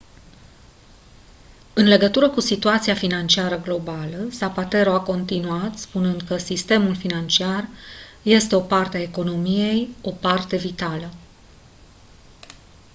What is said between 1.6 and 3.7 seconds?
în legătură cu situația financiară